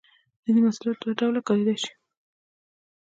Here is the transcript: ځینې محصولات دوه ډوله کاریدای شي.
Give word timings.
ځینې 0.43 0.59
محصولات 0.65 0.97
دوه 0.99 1.13
ډوله 1.19 1.39
کاریدای 1.47 1.77
شي. 1.83 1.93